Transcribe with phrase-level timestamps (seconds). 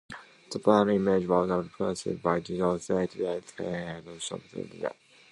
[0.51, 4.91] The band's image was represented by Jones' red dyed hair and Jordan's leather trousers.